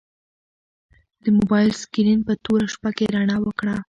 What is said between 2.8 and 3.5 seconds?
کې رڼا